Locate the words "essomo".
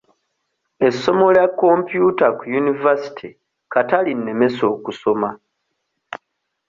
0.87-1.25